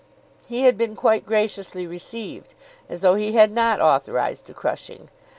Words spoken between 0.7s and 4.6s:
been quite graciously received, as though he had not authorised the